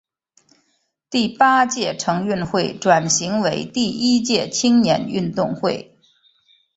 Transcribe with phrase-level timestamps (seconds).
[1.11, 5.95] 第八届城运会转型为第一届青年运动会。